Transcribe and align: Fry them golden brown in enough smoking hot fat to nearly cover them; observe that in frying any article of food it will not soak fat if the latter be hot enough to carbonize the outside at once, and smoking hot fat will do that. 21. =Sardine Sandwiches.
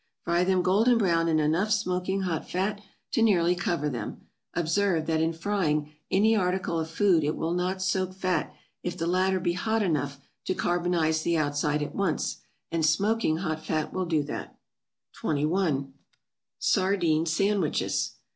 Fry 0.25 0.43
them 0.43 0.63
golden 0.63 0.97
brown 0.97 1.27
in 1.27 1.39
enough 1.39 1.69
smoking 1.71 2.21
hot 2.21 2.49
fat 2.49 2.81
to 3.11 3.21
nearly 3.21 3.53
cover 3.53 3.87
them; 3.87 4.21
observe 4.55 5.05
that 5.05 5.21
in 5.21 5.31
frying 5.31 5.93
any 6.09 6.35
article 6.35 6.79
of 6.79 6.89
food 6.89 7.23
it 7.23 7.35
will 7.35 7.53
not 7.53 7.83
soak 7.83 8.15
fat 8.15 8.51
if 8.81 8.97
the 8.97 9.05
latter 9.05 9.39
be 9.39 9.53
hot 9.53 9.83
enough 9.83 10.19
to 10.45 10.55
carbonize 10.55 11.21
the 11.21 11.37
outside 11.37 11.83
at 11.83 11.93
once, 11.93 12.37
and 12.71 12.83
smoking 12.83 13.37
hot 13.37 13.63
fat 13.63 13.93
will 13.93 14.07
do 14.07 14.23
that. 14.23 14.57
21. 15.19 15.93
=Sardine 16.57 17.27
Sandwiches. 17.27 18.13